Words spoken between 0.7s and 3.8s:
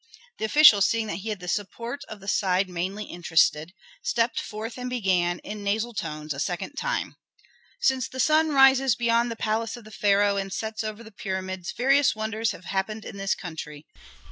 seeing that he had the support of the side mainly interested,